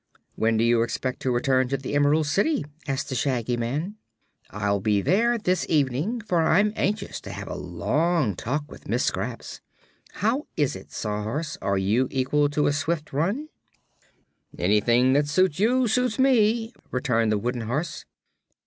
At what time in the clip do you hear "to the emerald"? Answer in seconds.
1.67-2.25